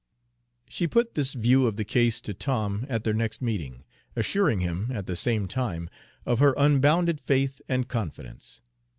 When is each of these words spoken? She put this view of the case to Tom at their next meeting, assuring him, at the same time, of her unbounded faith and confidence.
She 0.67 0.87
put 0.87 1.13
this 1.13 1.33
view 1.33 1.67
of 1.67 1.75
the 1.75 1.83
case 1.85 2.21
to 2.21 2.33
Tom 2.33 2.87
at 2.89 3.03
their 3.03 3.13
next 3.13 3.39
meeting, 3.39 3.83
assuring 4.15 4.61
him, 4.61 4.89
at 4.91 5.05
the 5.05 5.15
same 5.15 5.47
time, 5.47 5.91
of 6.25 6.39
her 6.39 6.55
unbounded 6.57 7.19
faith 7.19 7.61
and 7.69 7.87
confidence. 7.87 8.61